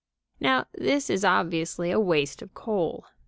"]Now, 0.39 0.65
this 0.73 1.11
is 1.11 1.23
obviously 1.23 1.91
a 1.91 1.99
waste 1.99 2.41
of 2.41 2.55
coal. 2.55 3.05